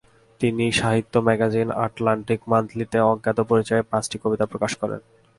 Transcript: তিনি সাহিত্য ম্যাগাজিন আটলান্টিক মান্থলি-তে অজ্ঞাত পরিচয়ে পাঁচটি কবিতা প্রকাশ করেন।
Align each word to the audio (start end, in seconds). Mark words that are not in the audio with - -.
তিনি 0.41 0.65
সাহিত্য 0.71 1.13
ম্যাগাজিন 1.19 1.67
আটলান্টিক 1.85 2.39
মান্থলি-তে 2.47 2.99
অজ্ঞাত 3.11 3.37
পরিচয়ে 3.49 3.87
পাঁচটি 3.91 4.17
কবিতা 4.23 4.45
প্রকাশ 4.45 4.71
করেন। 4.81 4.99